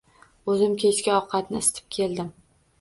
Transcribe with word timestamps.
Oʻzim 0.53 0.73
kechki 0.85 1.13
ovqatini 1.19 1.63
isitib 1.67 1.95
keldim 2.01 2.35